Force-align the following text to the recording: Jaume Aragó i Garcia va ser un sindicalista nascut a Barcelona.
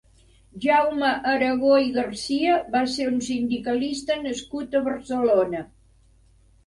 Jaume 0.61 1.09
Aragó 1.31 1.75
i 1.89 1.91
Garcia 1.99 2.57
va 2.77 2.81
ser 2.95 3.07
un 3.11 3.21
sindicalista 3.29 4.17
nascut 4.25 4.75
a 4.77 4.83
Barcelona. 4.93 5.63